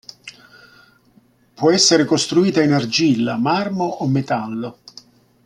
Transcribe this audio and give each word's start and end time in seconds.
Può 1.53 1.69
essere 1.69 2.05
costruita 2.05 2.63
in 2.63 2.71
argilla, 2.73 3.37
marmo 3.37 3.83
o 3.85 4.07
metallo. 4.07 4.79